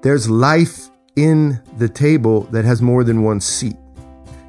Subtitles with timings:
[0.00, 3.74] There's life in the table that has more than one seat.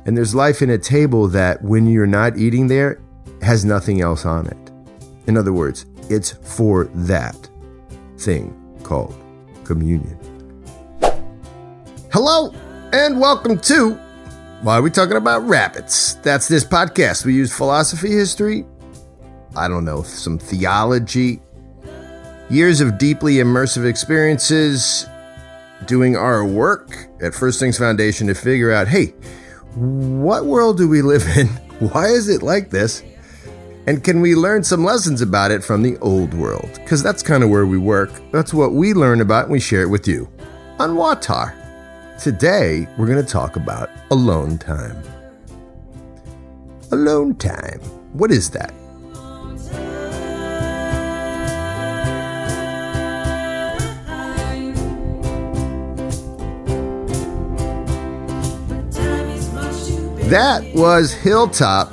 [0.06, 3.02] And there's life in a table that, when you're not eating there,
[3.42, 4.72] has nothing else on it.
[5.26, 7.50] In other words, it's for that
[8.20, 8.54] thing
[8.84, 9.16] called
[9.64, 10.20] communion.
[12.14, 12.54] Hello,
[12.94, 13.96] and welcome to
[14.62, 16.14] Why Are We Talking About Rabbits?
[16.22, 17.26] That's this podcast.
[17.26, 18.68] We use philosophy, history,
[19.56, 21.42] I don't know, some theology,
[22.52, 25.09] years of deeply immersive experiences
[25.86, 29.14] doing our work at First Things Foundation to figure out hey,
[29.76, 31.48] what world do we live in?
[31.90, 33.04] Why is it like this?
[33.88, 36.70] And can we learn some lessons about it from the old world?
[36.76, 38.12] Because that's kind of where we work.
[38.32, 40.30] That's what we learn about and we share it with you
[40.78, 41.56] on WAWTAR.
[42.20, 45.02] Today, we're going to talk about alone time.
[46.92, 47.80] Alone time.
[48.14, 48.74] What is that?
[60.30, 61.92] That was Hilltop.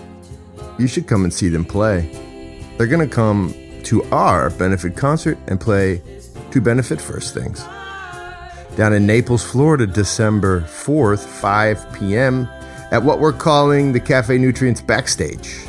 [0.78, 2.10] You should come and see them play.
[2.76, 6.02] They're going to come to our benefit concert and play
[6.50, 7.64] to benefit First Things.
[8.76, 12.46] Down in Naples, Florida, December 4th, 5 p.m.,
[12.90, 15.64] at what we're calling the Cafe Nutrients Backstage.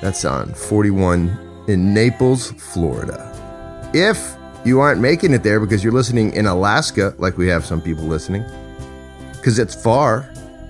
[0.00, 3.90] That's on 41 in Naples, Florida.
[3.94, 7.80] If you aren't making it there because you're listening in Alaska, like we have some
[7.80, 8.44] people listening,
[9.34, 10.28] because it's far,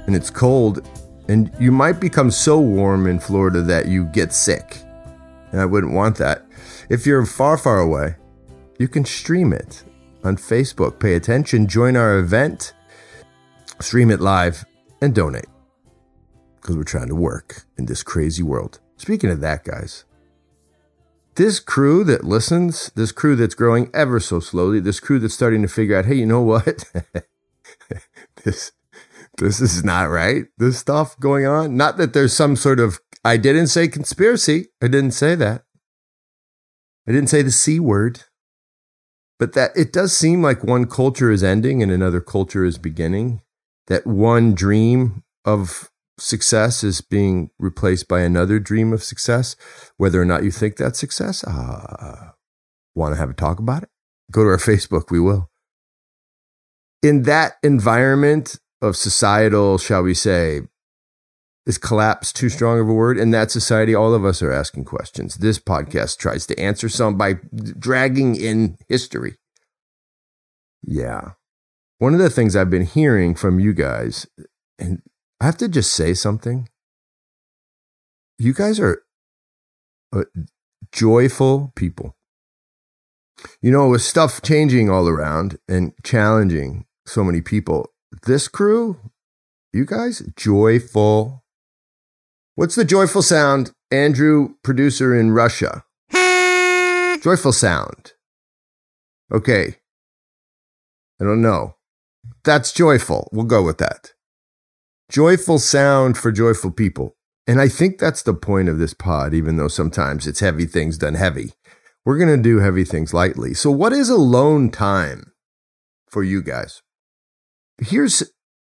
[0.08, 0.88] and it's cold,
[1.28, 4.78] and you might become so warm in Florida that you get sick.
[5.52, 6.46] And I wouldn't want that.
[6.88, 8.16] If you're far, far away,
[8.78, 9.84] you can stream it
[10.24, 10.98] on Facebook.
[10.98, 12.72] Pay attention, join our event,
[13.80, 14.64] stream it live,
[15.02, 15.44] and donate.
[16.56, 18.80] Because we're trying to work in this crazy world.
[18.96, 20.06] Speaking of that, guys,
[21.34, 25.60] this crew that listens, this crew that's growing ever so slowly, this crew that's starting
[25.60, 26.84] to figure out, hey, you know what?
[28.44, 28.72] this
[29.38, 30.44] this is not right.
[30.58, 31.76] This stuff going on.
[31.76, 34.66] Not that there's some sort of, I didn't say conspiracy.
[34.82, 35.64] I didn't say that.
[37.08, 38.24] I didn't say the C word.
[39.38, 43.40] But that it does seem like one culture is ending and another culture is beginning.
[43.86, 49.54] That one dream of success is being replaced by another dream of success.
[49.96, 52.32] Whether or not you think that's success, uh,
[52.96, 53.88] want to have a talk about it?
[54.32, 55.10] Go to our Facebook.
[55.10, 55.48] We will.
[57.00, 60.62] In that environment, of societal, shall we say,
[61.66, 63.18] is collapse too strong of a word?
[63.18, 65.36] In that society, all of us are asking questions.
[65.36, 67.34] This podcast tries to answer some by
[67.78, 69.36] dragging in history.
[70.82, 71.32] Yeah.
[71.98, 74.26] One of the things I've been hearing from you guys,
[74.78, 75.02] and
[75.40, 76.68] I have to just say something.
[78.38, 79.02] You guys are
[80.12, 80.24] uh,
[80.90, 82.16] joyful people.
[83.60, 87.90] You know, with stuff changing all around and challenging so many people,
[88.22, 88.98] this crew,
[89.72, 91.44] you guys, joyful.
[92.54, 93.72] What's the joyful sound?
[93.90, 95.84] Andrew, producer in Russia.
[97.22, 98.12] joyful sound.
[99.32, 99.76] Okay.
[101.20, 101.76] I don't know.
[102.44, 103.28] That's joyful.
[103.32, 104.12] We'll go with that.
[105.10, 107.16] Joyful sound for joyful people.
[107.46, 110.98] And I think that's the point of this pod, even though sometimes it's heavy things
[110.98, 111.54] done heavy.
[112.04, 113.54] We're going to do heavy things lightly.
[113.54, 115.32] So, what is alone time
[116.10, 116.82] for you guys?
[117.80, 118.24] Here's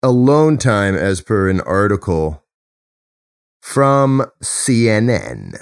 [0.03, 2.45] alone time as per an article
[3.61, 5.55] from CNN.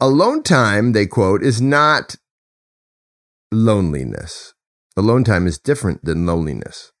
[0.00, 2.16] Alone time, they quote, is not
[3.50, 4.54] loneliness.
[4.96, 6.92] Alone time is different than loneliness.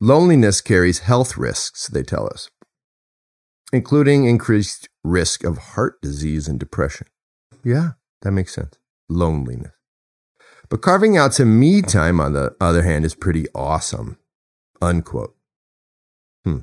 [0.00, 2.50] Loneliness carries health risks, they tell us,
[3.72, 7.06] including increased risk of heart disease and depression.
[7.62, 7.92] Yeah,
[8.22, 8.78] that makes sense.
[9.08, 9.73] Loneliness.
[10.68, 14.18] But carving out some me time, on the other hand, is pretty awesome.
[14.80, 15.36] Unquote.
[16.44, 16.60] Hmm.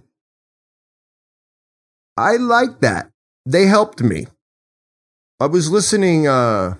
[2.18, 3.12] I like that.
[3.46, 4.28] They helped me.
[5.40, 6.76] I was listening uh,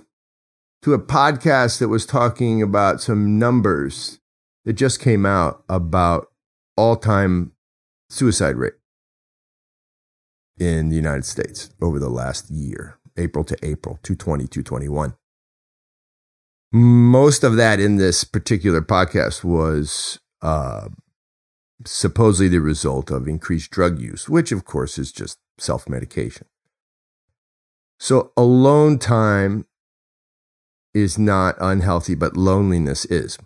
[0.82, 4.20] to a podcast that was talking about some numbers
[4.64, 6.28] that just came out about
[6.76, 7.52] all time
[8.08, 8.74] suicide rate
[10.58, 15.14] in the United States over the last year, April to April, 220, 221
[16.72, 20.88] most of that in this particular podcast was uh,
[21.84, 26.46] supposedly the result of increased drug use, which of course is just self medication.
[28.00, 29.66] So alone time
[30.94, 33.38] is not unhealthy, but loneliness is.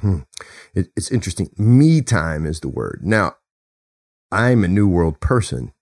[0.00, 0.20] Hmm.
[0.74, 1.50] It, it's interesting.
[1.56, 3.00] Me time is the word.
[3.02, 3.36] Now,
[4.30, 5.72] I'm a new world person,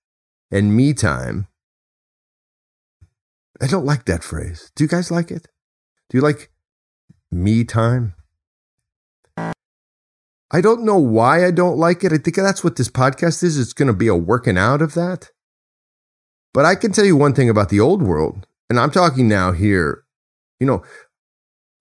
[0.50, 1.49] and me time,
[3.61, 4.71] I don't like that phrase.
[4.77, 5.49] Do you guys like it?
[6.14, 6.52] Do you like
[7.32, 8.14] me time.
[9.37, 12.12] I don't know why I don't like it.
[12.12, 13.58] I think that's what this podcast is.
[13.58, 15.32] It's going to be a working out of that.
[16.52, 19.50] But I can tell you one thing about the old world, and I'm talking now
[19.50, 20.05] here.
[20.61, 20.84] You know,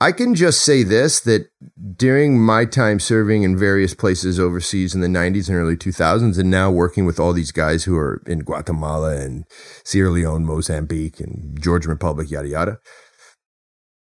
[0.01, 1.51] I can just say this that
[1.95, 6.49] during my time serving in various places overseas in the 90s and early 2000s, and
[6.49, 9.45] now working with all these guys who are in Guatemala and
[9.83, 12.79] Sierra Leone, Mozambique, and Georgian Republic, yada, yada.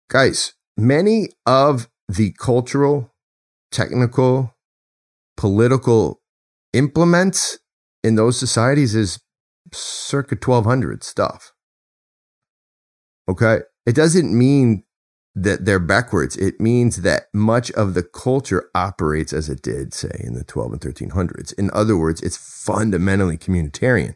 [0.09, 3.13] Guys, many of the cultural
[3.71, 4.55] technical,
[5.37, 6.21] political
[6.73, 7.59] implements
[8.03, 9.19] in those societies is
[9.73, 11.53] circa 1200 stuff.
[13.29, 13.61] Okay.
[13.87, 14.85] It doesn't mean
[15.35, 16.37] that they're backwards.
[16.37, 20.73] It means that much of the culture operates as it did, say, in the 12
[20.75, 21.53] and 1300s.
[21.55, 24.15] In other words, it's fundamentally communitarian.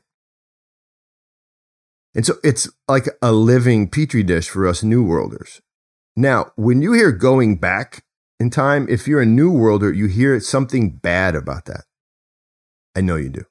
[2.14, 5.60] And so it's like a living petri dish for us New Worlders.
[6.18, 8.04] Now, when you hear going back
[8.40, 11.84] in time, if you're a new worlder, you hear something bad about that.
[12.96, 13.44] I know you do.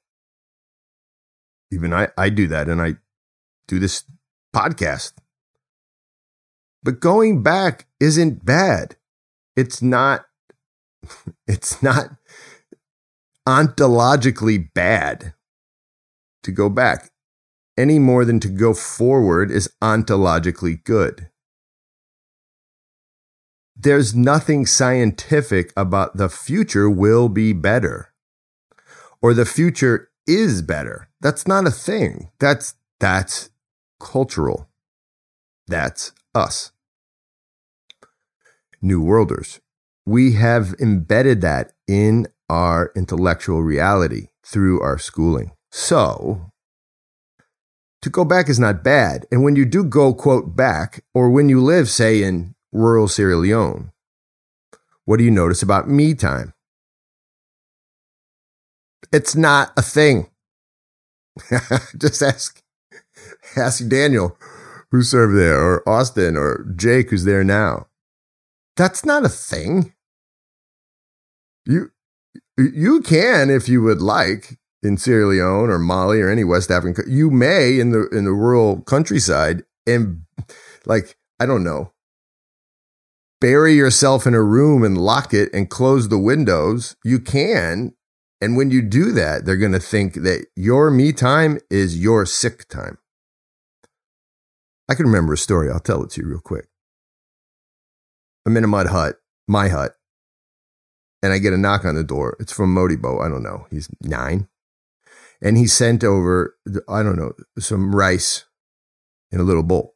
[1.72, 2.96] Even I, I do that and I
[3.68, 4.04] do this
[4.54, 5.14] podcast.
[6.82, 8.96] But going back isn't bad.
[9.56, 10.26] It's not,
[11.48, 12.16] it's not
[13.48, 15.32] ontologically bad
[16.42, 17.12] to go back
[17.78, 21.30] any more than to go forward is ontologically good
[23.78, 28.12] there's nothing scientific about the future will be better
[29.22, 31.08] or the future is better.
[31.20, 32.30] That's not a thing.
[32.38, 33.50] That's that's
[34.00, 34.68] cultural.
[35.66, 36.72] That's us.
[38.80, 39.60] New Worlders.
[40.06, 45.52] We have embedded that in our intellectual reality through our schooling.
[45.70, 46.50] So,
[48.00, 49.26] to go back is not bad.
[49.30, 53.36] And when you do go, quote, back, or when you live, say, in rural Sierra
[53.36, 53.92] Leone.
[55.04, 56.52] What do you notice about me time?
[59.12, 60.28] It's not a thing.
[61.96, 62.62] Just ask
[63.56, 64.36] ask Daniel
[64.90, 67.86] who served there or Austin or Jake who's there now.
[68.76, 69.94] That's not a thing.
[71.64, 71.90] You
[72.56, 77.04] you can if you would like in Sierra Leone or Mali or any West African
[77.08, 80.22] you may in the in the rural countryside and
[80.86, 81.92] like I don't know
[83.40, 87.94] bury yourself in a room and lock it and close the windows, you can.
[88.40, 92.24] And when you do that, they're going to think that your me time is your
[92.24, 92.98] sick time.
[94.88, 95.70] I can remember a story.
[95.70, 96.68] I'll tell it to you real quick.
[98.46, 99.96] I'm in a mud hut, my hut,
[101.22, 102.36] and I get a knock on the door.
[102.40, 103.20] It's from Modibo.
[103.20, 103.66] I don't know.
[103.70, 104.48] He's nine.
[105.42, 106.56] And he sent over,
[106.88, 108.44] I don't know, some rice
[109.30, 109.94] in a little bowl.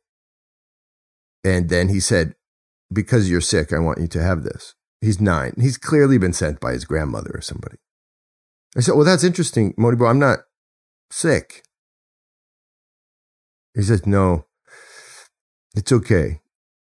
[1.45, 2.35] And then he said,
[2.93, 4.75] because you're sick, I want you to have this.
[5.01, 5.55] He's nine.
[5.61, 7.77] He's clearly been sent by his grandmother or somebody.
[8.77, 10.09] I said, Well, that's interesting, Modibo.
[10.09, 10.41] I'm not
[11.11, 11.65] sick.
[13.75, 14.47] He says, No,
[15.75, 16.41] it's okay.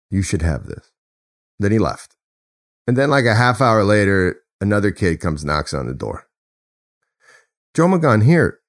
[0.10, 0.92] You should have this.
[1.60, 2.16] Then he left.
[2.88, 6.26] And then, like a half hour later, another kid comes, knocks on the door.
[7.76, 8.60] Joe here.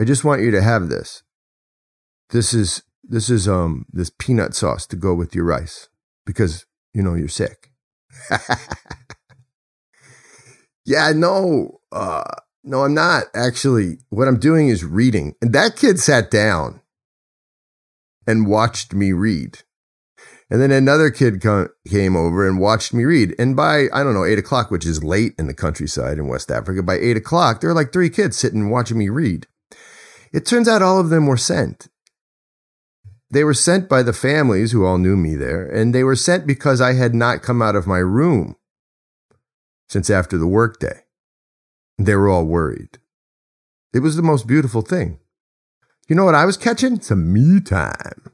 [0.00, 1.22] I just want you to have this.
[2.30, 5.88] This is this is um this peanut sauce to go with your rice
[6.26, 7.70] because you know you're sick.
[10.84, 12.24] yeah, no, uh,
[12.62, 13.98] no, I'm not actually.
[14.10, 16.80] What I'm doing is reading, and that kid sat down
[18.26, 19.62] and watched me read.
[20.50, 23.34] And then another kid co- came over and watched me read.
[23.38, 26.50] And by, I don't know, eight o'clock, which is late in the countryside in West
[26.50, 29.46] Africa, by eight o'clock, there were like three kids sitting watching me read.
[30.32, 31.88] It turns out all of them were sent.
[33.30, 36.46] They were sent by the families who all knew me there, and they were sent
[36.46, 38.56] because I had not come out of my room
[39.88, 41.00] since after the workday.
[41.98, 42.98] They were all worried.
[43.92, 45.18] It was the most beautiful thing.
[46.08, 47.00] You know what I was catching?
[47.00, 48.32] Some me time.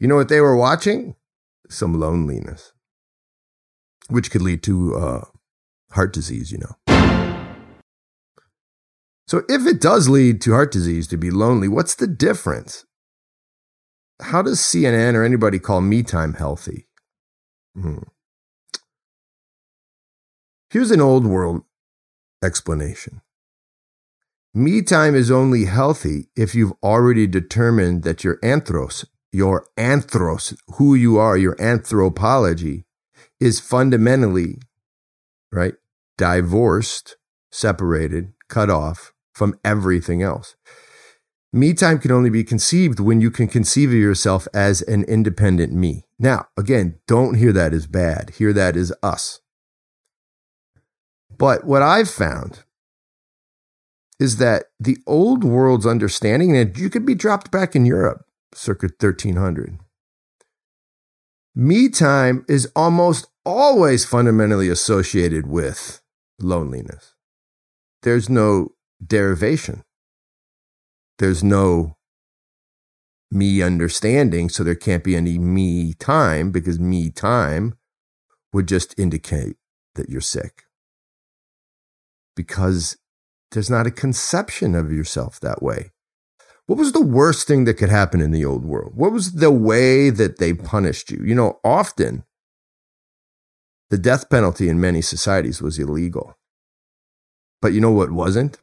[0.00, 1.14] You know what they were watching?
[1.68, 2.72] Some loneliness,
[4.08, 5.24] which could lead to uh,
[5.92, 6.76] heart disease, you know.
[9.28, 12.84] So, if it does lead to heart disease to be lonely, what's the difference?
[14.22, 16.86] How does CNN or anybody call me time healthy?
[17.74, 17.98] Hmm.
[20.70, 21.62] Here's an old world
[22.42, 23.20] explanation.
[24.54, 30.94] Me time is only healthy if you've already determined that your anthros, your anthros, who
[30.94, 32.84] you are, your anthropology,
[33.40, 34.58] is fundamentally,
[35.50, 35.74] right,
[36.18, 37.16] divorced,
[37.50, 40.54] separated, cut off from everything else.
[41.52, 45.72] Me time can only be conceived when you can conceive of yourself as an independent
[45.72, 46.04] me.
[46.18, 48.30] Now, again, don't hear that as bad.
[48.38, 49.40] Hear that as us.
[51.36, 52.60] But what I've found
[54.18, 58.86] is that the old world's understanding, and you could be dropped back in Europe circa
[58.86, 59.78] 1300.
[61.54, 66.00] Me time is almost always fundamentally associated with
[66.38, 67.14] loneliness.
[68.02, 68.72] There's no
[69.04, 69.82] derivation.
[71.18, 71.96] There's no
[73.30, 77.74] me understanding, so there can't be any me time because me time
[78.52, 79.56] would just indicate
[79.94, 80.64] that you're sick.
[82.36, 82.96] Because
[83.52, 85.90] there's not a conception of yourself that way.
[86.66, 88.92] What was the worst thing that could happen in the old world?
[88.94, 91.22] What was the way that they punished you?
[91.24, 92.24] You know, often
[93.90, 96.38] the death penalty in many societies was illegal.
[97.60, 98.58] But you know what wasn't?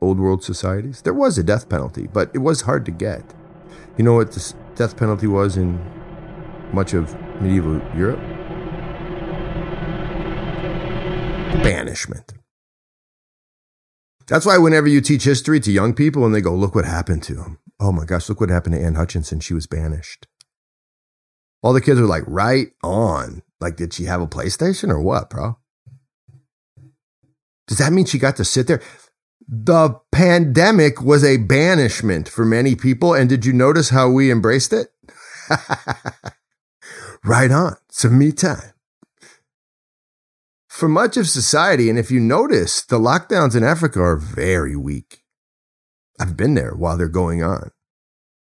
[0.00, 1.02] Old world societies?
[1.02, 3.34] There was a death penalty, but it was hard to get.
[3.96, 5.80] You know what the death penalty was in
[6.72, 8.20] much of medieval Europe?
[11.62, 12.34] Banishment.
[14.28, 17.22] That's why whenever you teach history to young people and they go, look what happened
[17.24, 17.58] to him.
[17.80, 19.40] Oh my gosh, look what happened to Anne Hutchinson.
[19.40, 20.26] She was banished.
[21.62, 23.42] All the kids are like, right on.
[23.60, 25.58] Like, did she have a PlayStation or what, bro?
[27.66, 28.80] Does that mean she got to sit there?
[29.48, 33.14] The pandemic was a banishment for many people.
[33.14, 34.88] And did you notice how we embraced it?
[37.24, 37.76] right on.
[37.90, 38.72] Some me time
[40.78, 45.24] for much of society, and if you notice, the lockdowns in Africa are very weak.
[46.20, 47.72] I've been there while they're going on.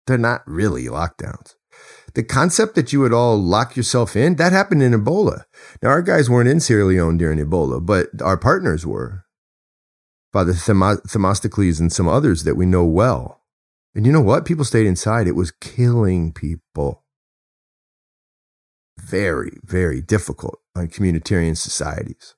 [0.07, 1.57] They're not really lockdowns.
[2.15, 5.45] The concept that you would all lock yourself in, that happened in Ebola.
[5.83, 9.27] Now, our guys weren't in Sierra Leone during Ebola, but our partners were.
[10.33, 13.43] Father Themistocles and some others that we know well.
[13.95, 14.47] And you know what?
[14.47, 15.27] People stayed inside.
[15.27, 17.05] It was killing people.
[18.99, 22.35] Very, very difficult on communitarian societies.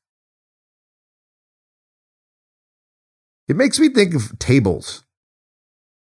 [3.46, 5.04] It makes me think of tables.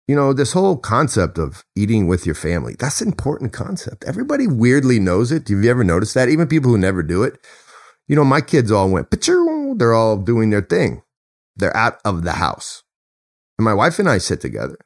[0.08, 4.06] You know, this whole concept of eating with your family, that's an important concept.
[4.06, 5.50] Everybody weirdly knows it.
[5.50, 6.30] Have you ever noticed that?
[6.30, 7.46] Even people who never do it.
[8.08, 11.04] You know, my kids all went, they're all doing their thing.
[11.58, 12.84] They're out of the house.
[13.58, 14.78] And my wife and I sit together.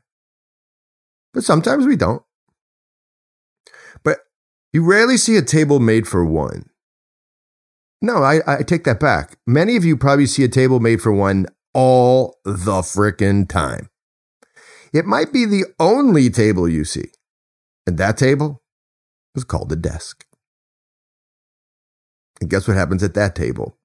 [1.33, 2.23] But sometimes we don't.
[4.03, 4.19] But
[4.73, 6.69] you rarely see a table made for one.
[8.01, 9.37] No, I, I take that back.
[9.45, 13.89] Many of you probably see a table made for one all the frickin' time.
[14.93, 17.11] It might be the only table you see.
[17.85, 18.63] And that table
[19.35, 20.25] is called a desk.
[22.39, 23.77] And guess what happens at that table?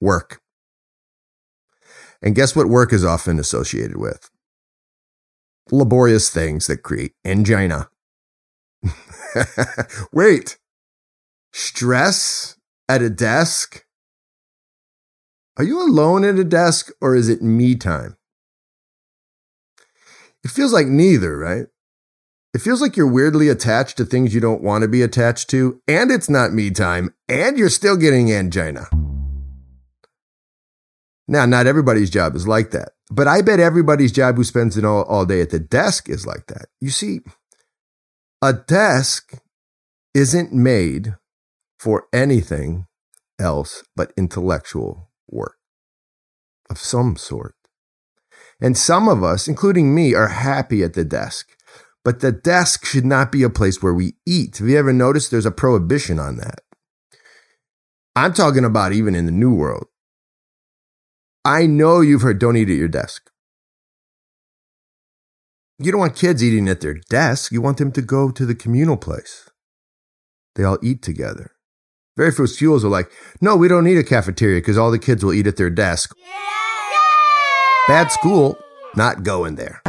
[0.00, 0.40] Work.
[2.22, 4.30] And guess what work is often associated with?
[5.70, 7.88] Laborious things that create angina.
[10.12, 10.58] Wait,
[11.52, 12.56] stress
[12.88, 13.84] at a desk?
[15.56, 18.16] Are you alone at a desk or is it me time?
[20.44, 21.66] It feels like neither, right?
[22.54, 25.80] It feels like you're weirdly attached to things you don't want to be attached to,
[25.88, 28.88] and it's not me time, and you're still getting angina.
[31.28, 34.84] Now, not everybody's job is like that, but I bet everybody's job who spends it
[34.84, 36.66] all, all day at the desk is like that.
[36.80, 37.20] You see,
[38.42, 39.34] a desk
[40.14, 41.14] isn't made
[41.78, 42.86] for anything
[43.38, 45.56] else but intellectual work
[46.68, 47.54] of some sort.
[48.60, 51.50] And some of us, including me, are happy at the desk.
[52.04, 54.58] But the desk should not be a place where we eat.
[54.58, 56.60] Have you ever noticed there's a prohibition on that?
[58.14, 59.86] I'm talking about even in the new world.
[61.44, 63.30] I know you've heard don't eat at your desk.
[65.78, 67.50] You don't want kids eating at their desk.
[67.50, 69.50] You want them to go to the communal place.
[70.54, 71.52] They all eat together.
[72.16, 75.24] Very few schools are like, no, we don't need a cafeteria because all the kids
[75.24, 76.14] will eat at their desk.
[77.88, 78.56] Bad school,
[78.94, 79.82] not going there.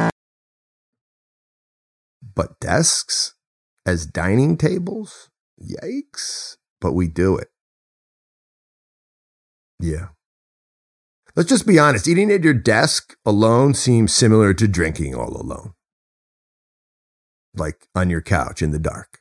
[2.34, 3.36] But desks
[3.86, 5.30] as dining tables?
[5.62, 6.58] Yikes.
[6.82, 7.50] But we do it.
[9.80, 10.08] Yeah.
[11.36, 12.08] Let's just be honest.
[12.08, 15.74] Eating at your desk alone seems similar to drinking all alone.
[17.56, 19.20] Like on your couch in the dark.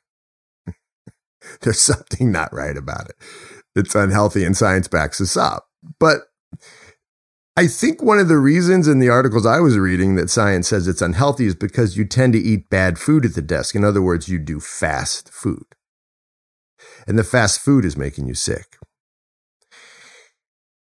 [1.63, 3.17] There's something not right about it.
[3.75, 5.69] It's unhealthy and science backs us up.
[5.99, 6.23] But
[7.57, 10.89] I think one of the reasons in the articles I was reading that science says
[10.89, 13.75] it's unhealthy is because you tend to eat bad food at the desk.
[13.75, 15.65] In other words, you do fast food.
[17.07, 18.77] And the fast food is making you sick.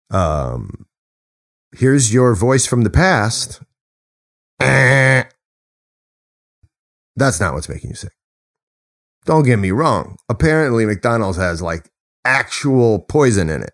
[0.09, 0.84] Um,
[1.77, 3.61] here's your voice from the past.
[4.59, 5.29] That's
[7.39, 8.13] not what's making you sick.
[9.25, 10.17] Don't get me wrong.
[10.29, 11.89] Apparently, McDonald's has like
[12.23, 13.71] actual poison in it.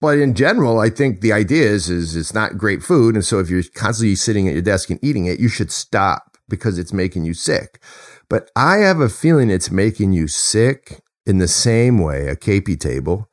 [0.00, 3.14] But in general, I think the idea is, is it's not great food.
[3.14, 6.36] And so if you're constantly sitting at your desk and eating it, you should stop
[6.48, 7.82] because it's making you sick.
[8.28, 12.78] But I have a feeling it's making you sick in the same way a KP
[12.78, 13.30] table,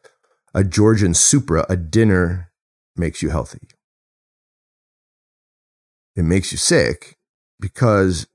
[0.53, 2.50] a Georgian Supra, a dinner
[2.97, 3.59] makes you healthy.
[6.15, 7.17] It makes you sick
[7.59, 8.27] because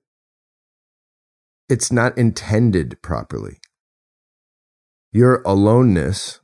[1.68, 3.58] it's not intended properly.
[5.12, 6.40] Your aloneness,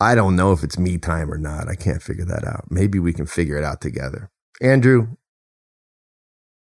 [0.00, 1.68] I don't know if it's me time or not.
[1.68, 2.66] I can't figure that out.
[2.70, 4.30] Maybe we can figure it out together.
[4.62, 5.08] Andrew,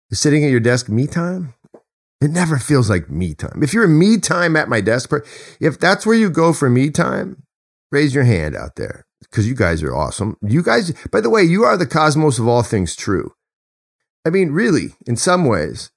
[0.09, 1.55] You're sitting at your desk me time?
[2.21, 3.63] It never feels like me time.
[3.63, 5.11] If you're me time at my desk,
[5.61, 7.43] if that's where you go for me time,
[7.91, 10.37] raise your hand out there because you guys are awesome.
[10.41, 13.33] You guys, by the way, you are the cosmos of all things true.
[14.25, 15.89] I mean, really, in some ways,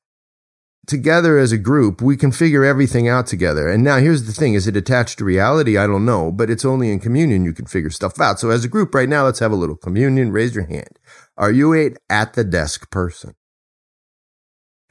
[0.86, 3.68] together as a group, we can figure everything out together.
[3.68, 5.76] And now here's the thing is it attached to reality?
[5.76, 8.38] I don't know, but it's only in communion you can figure stuff out.
[8.38, 10.32] So as a group right now, let's have a little communion.
[10.32, 10.98] Raise your hand.
[11.36, 13.34] Are you a at the desk person?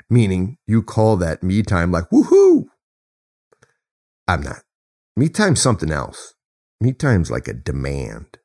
[0.09, 2.65] Meaning you call that me time like woohoo.
[4.27, 4.63] I'm not.
[5.15, 6.35] Me time's something else.
[6.81, 8.37] Me time's like a demand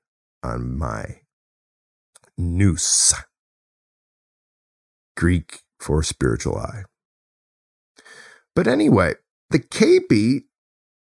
[0.42, 1.20] on my
[2.36, 3.14] nous.
[5.16, 6.82] Greek for spiritual eye.
[8.54, 9.14] But anyway,
[9.50, 10.44] the KP,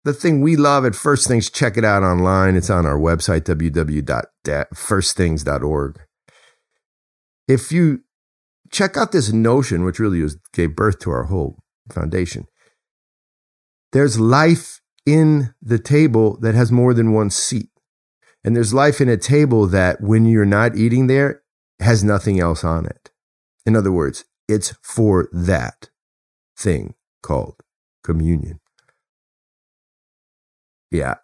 [0.03, 2.55] the thing we love at First Things, check it out online.
[2.55, 6.01] It's on our website, www.firstthings.org.
[7.47, 8.01] If you
[8.71, 11.57] check out this notion, which really was, gave birth to our whole
[11.91, 12.47] foundation,
[13.91, 17.69] there's life in the table that has more than one seat.
[18.43, 21.41] And there's life in a table that when you're not eating there
[21.79, 23.11] has nothing else on it.
[23.65, 25.89] In other words, it's for that
[26.57, 27.55] thing called
[28.03, 28.59] communion.
[30.91, 31.15] Yeah.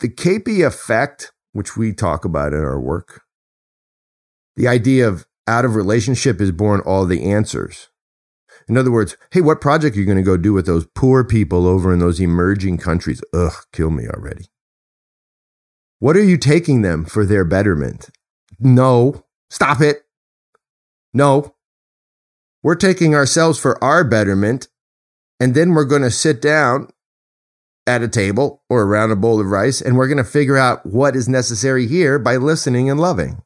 [0.00, 3.22] The KP effect, which we talk about in our work,
[4.56, 7.88] the idea of out of relationship is born all the answers.
[8.70, 11.24] In other words, hey, what project are you going to go do with those poor
[11.24, 13.20] people over in those emerging countries?
[13.34, 14.46] Ugh, kill me already.
[15.98, 18.10] What are you taking them for their betterment?
[18.60, 20.04] No, stop it.
[21.12, 21.56] No,
[22.62, 24.68] we're taking ourselves for our betterment,
[25.40, 26.90] and then we're going to sit down
[27.88, 30.86] at a table or around a bowl of rice, and we're going to figure out
[30.86, 33.42] what is necessary here by listening and loving.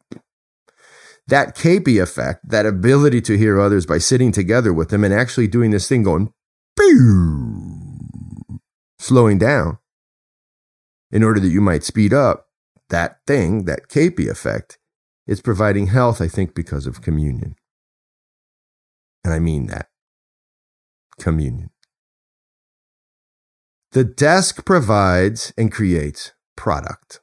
[1.27, 5.49] That KP effect, that ability to hear others by sitting together with them and actually
[5.49, 6.33] doing this thing going,
[8.99, 9.79] slowing down
[11.11, 12.49] in order that you might speed up,
[12.91, 14.79] that thing, that KP effect,
[15.27, 17.55] is providing health, I think, because of communion.
[19.25, 19.89] And I mean that.
[21.19, 21.71] Communion.
[23.93, 27.21] The desk provides and creates product,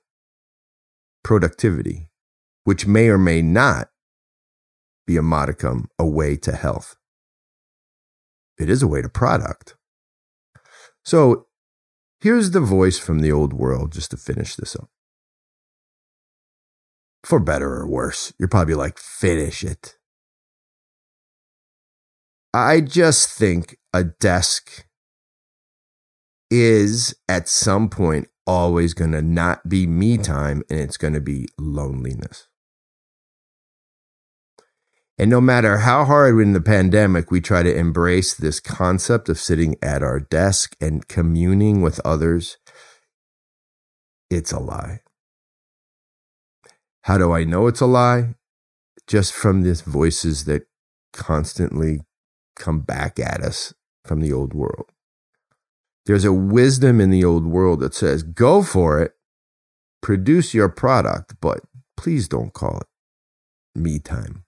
[1.23, 2.07] productivity,
[2.71, 3.89] which may or may not
[5.05, 6.95] be a modicum a way to health.
[8.57, 9.75] It is a way to product.
[11.03, 11.47] So
[12.21, 14.89] here's the voice from the old world just to finish this up.
[17.25, 19.97] For better or worse, you're probably like, finish it.
[22.53, 24.85] I just think a desk
[26.49, 31.19] is at some point always going to not be me time and it's going to
[31.19, 32.47] be loneliness.
[35.21, 39.37] And no matter how hard in the pandemic we try to embrace this concept of
[39.37, 42.57] sitting at our desk and communing with others,
[44.31, 45.01] it's a lie.
[47.03, 48.33] How do I know it's a lie?
[49.05, 50.63] Just from these voices that
[51.13, 51.99] constantly
[52.55, 54.89] come back at us from the old world.
[56.07, 59.13] There's a wisdom in the old world that says, go for it,
[60.01, 61.59] produce your product, but
[61.95, 64.45] please don't call it me time.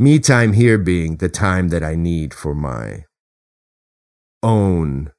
[0.00, 3.04] Me time here being the time that I need for my
[4.42, 5.12] own,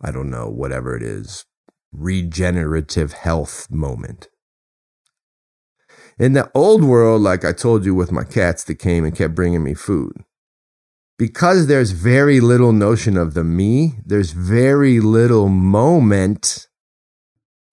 [0.00, 1.46] I don't know, whatever it is,
[1.90, 4.28] regenerative health moment.
[6.16, 9.34] In the old world, like I told you with my cats that came and kept
[9.34, 10.22] bringing me food,
[11.18, 16.68] because there's very little notion of the me, there's very little moment,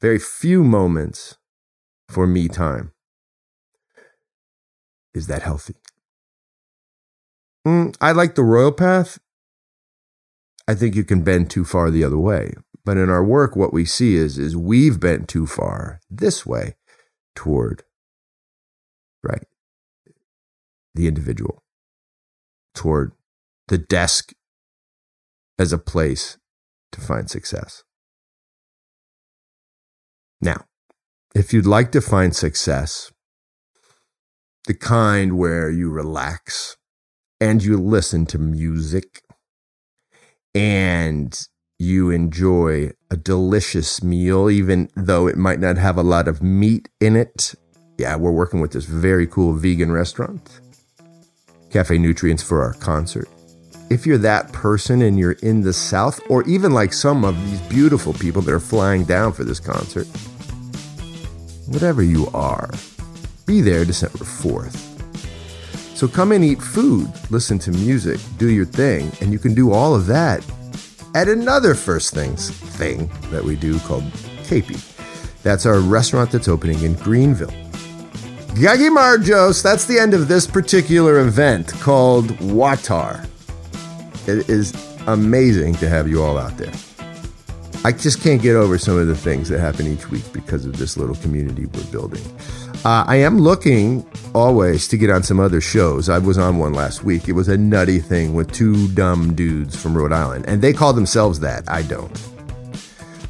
[0.01, 1.37] very few moments
[2.09, 2.93] for me time.
[5.13, 5.75] Is that healthy?
[7.67, 9.19] Mm, I like the royal path.
[10.67, 12.53] I think you can bend too far the other way.
[12.85, 16.75] But in our work, what we see is, is we've bent too far this way
[17.35, 17.83] toward
[19.23, 19.43] right?
[20.95, 21.63] The individual.
[22.75, 23.13] toward
[23.69, 24.33] the desk
[25.59, 26.37] as a place
[26.91, 27.83] to find success.
[30.41, 30.65] Now,
[31.35, 33.11] if you'd like to find success,
[34.67, 36.77] the kind where you relax
[37.39, 39.23] and you listen to music
[40.55, 41.47] and
[41.79, 46.89] you enjoy a delicious meal, even though it might not have a lot of meat
[46.99, 47.53] in it.
[47.97, 50.59] Yeah, we're working with this very cool vegan restaurant,
[51.71, 53.27] Cafe Nutrients, for our concert.
[53.89, 57.61] If you're that person and you're in the South, or even like some of these
[57.61, 60.07] beautiful people that are flying down for this concert,
[61.67, 62.69] whatever you are,
[63.45, 64.86] be there December 4th.
[65.97, 69.71] So come and eat food, listen to music, do your thing, and you can do
[69.71, 70.45] all of that
[71.15, 74.03] at another First Things thing that we do called
[74.43, 74.79] KP.
[75.41, 77.49] That's our restaurant that's opening in Greenville.
[78.53, 83.27] Gagi Marjos, that's the end of this particular event called WAWTAR.
[84.27, 84.75] It is
[85.07, 86.73] amazing to have you all out there.
[87.83, 90.77] I just can't get over some of the things that happen each week because of
[90.77, 92.21] this little community we're building.
[92.85, 96.07] Uh, I am looking always to get on some other shows.
[96.09, 97.27] I was on one last week.
[97.27, 100.93] It was a nutty thing with two dumb dudes from Rhode Island, and they call
[100.93, 101.69] themselves that.
[101.69, 102.11] I don't.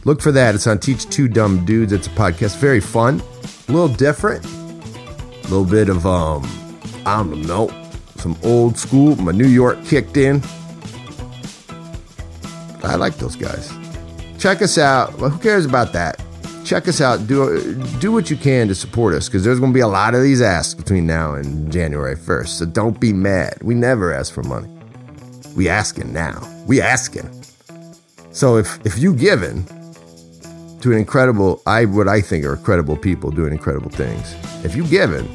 [0.06, 0.54] Look for that.
[0.54, 1.92] It's on Teach Two Dumb Dudes.
[1.92, 2.58] It's a podcast.
[2.58, 3.22] Very fun,
[3.68, 6.44] a little different, a little bit of um,
[7.06, 7.70] I don't know,
[8.18, 9.16] some old school.
[9.16, 10.42] My New York kicked in.
[12.84, 13.72] I like those guys.
[14.38, 15.18] Check us out.
[15.18, 16.22] Well, who cares about that?
[16.68, 17.26] Check us out.
[17.28, 20.14] Do do what you can to support us because there's going to be a lot
[20.14, 22.50] of these asks between now and January 1st.
[22.50, 23.58] So don't be mad.
[23.62, 24.68] We never ask for money.
[25.56, 26.46] We asking now.
[26.68, 27.32] We asking.
[28.32, 29.66] So if if you given
[30.82, 34.36] to an incredible, I what I think are incredible people doing incredible things.
[34.66, 35.26] If you given,